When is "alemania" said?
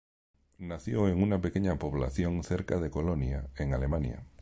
3.75-4.25